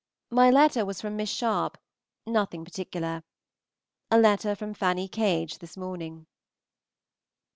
My 0.31 0.49
letter 0.49 0.83
was 0.83 0.99
from 0.99 1.15
Miss 1.15 1.29
Sharpe, 1.29 1.77
nothing 2.25 2.65
particular. 2.65 3.21
A 4.09 4.17
letter 4.17 4.55
from 4.55 4.73
Fanny 4.73 5.07
Cage 5.07 5.59
this 5.59 5.77
morning. 5.77 6.25